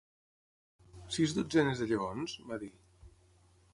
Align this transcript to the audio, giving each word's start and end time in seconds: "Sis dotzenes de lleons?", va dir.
"Sis 1.17 1.35
dotzenes 1.39 1.83
de 1.83 1.89
lleons?", 1.91 2.37
va 2.53 2.59
dir. 2.65 2.73